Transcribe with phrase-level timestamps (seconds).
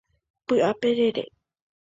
[0.47, 1.25] Py'aperere.